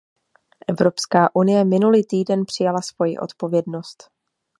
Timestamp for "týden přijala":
2.03-2.81